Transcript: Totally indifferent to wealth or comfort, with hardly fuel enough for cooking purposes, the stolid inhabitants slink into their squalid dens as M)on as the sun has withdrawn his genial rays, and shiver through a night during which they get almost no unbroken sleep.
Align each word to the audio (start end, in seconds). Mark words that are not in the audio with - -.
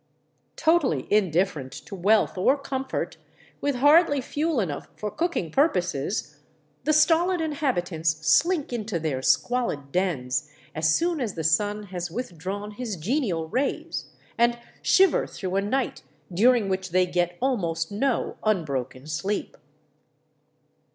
Totally 0.55 1.05
indifferent 1.13 1.71
to 1.71 1.93
wealth 1.93 2.35
or 2.35 2.57
comfort, 2.57 3.17
with 3.61 3.75
hardly 3.75 4.19
fuel 4.19 4.59
enough 4.59 4.87
for 4.95 5.11
cooking 5.11 5.51
purposes, 5.51 6.39
the 6.85 6.91
stolid 6.91 7.39
inhabitants 7.39 8.17
slink 8.27 8.73
into 8.73 8.97
their 8.97 9.21
squalid 9.21 9.91
dens 9.91 10.49
as 10.73 10.87
M)on 10.99 11.21
as 11.21 11.35
the 11.35 11.43
sun 11.43 11.83
has 11.83 12.09
withdrawn 12.09 12.71
his 12.71 12.95
genial 12.97 13.47
rays, 13.47 14.05
and 14.39 14.57
shiver 14.81 15.27
through 15.27 15.55
a 15.55 15.61
night 15.61 16.01
during 16.33 16.67
which 16.67 16.89
they 16.89 17.05
get 17.05 17.37
almost 17.39 17.91
no 17.91 18.37
unbroken 18.43 19.05
sleep. 19.05 19.55